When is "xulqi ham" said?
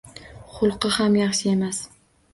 0.53-1.19